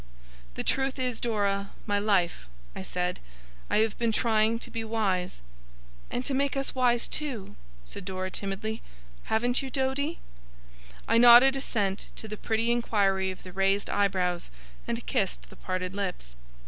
'The 0.55 0.63
truth 0.63 0.97
is, 0.97 1.21
Dora, 1.21 1.69
my 1.85 1.99
life,' 1.99 2.47
I 2.75 2.81
said; 2.81 3.19
'I 3.69 3.77
have 3.77 3.97
been 3.99 4.11
trying 4.11 4.57
to 4.57 4.71
be 4.71 4.83
wise.' 4.83 5.43
'And 6.09 6.25
to 6.25 6.33
make 6.33 6.55
me 6.55 6.63
wise 6.73 7.07
too,' 7.07 7.55
said 7.85 8.03
Dora, 8.03 8.31
timidly. 8.31 8.81
'Haven't 9.25 9.61
you, 9.61 9.69
Doady?' 9.69 10.17
I 11.07 11.19
nodded 11.19 11.55
assent 11.55 12.07
to 12.15 12.27
the 12.27 12.35
pretty 12.35 12.71
inquiry 12.71 13.29
of 13.29 13.43
the 13.43 13.53
raised 13.53 13.91
eyebrows, 13.91 14.49
and 14.87 15.05
kissed 15.05 15.51
the 15.51 15.55
parted 15.55 15.93
lips. 15.93 16.35